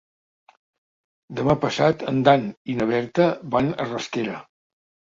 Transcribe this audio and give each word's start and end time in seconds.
Demà 1.41 1.57
passat 1.67 2.07
en 2.13 2.19
Dan 2.29 2.49
i 2.75 2.79
na 2.81 2.89
Berta 2.95 3.33
van 3.57 3.75
a 3.87 3.91
Rasquera. 3.95 4.43